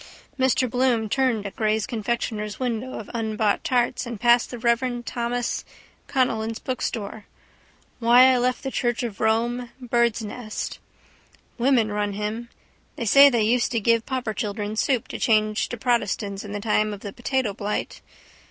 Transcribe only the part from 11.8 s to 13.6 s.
run him. They say they